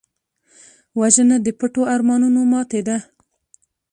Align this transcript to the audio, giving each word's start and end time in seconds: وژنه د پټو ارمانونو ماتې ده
وژنه 0.99 1.37
د 1.45 1.47
پټو 1.59 1.81
ارمانونو 1.93 2.39
ماتې 2.51 2.81
ده 2.87 2.97